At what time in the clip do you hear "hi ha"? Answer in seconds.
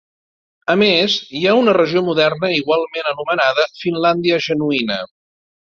1.39-1.53